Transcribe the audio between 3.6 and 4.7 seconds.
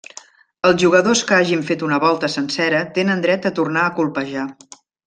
tornar a colpejar.